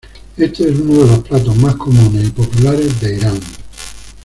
[0.35, 3.39] Este es uno de los platos más comunes y populares de Irán.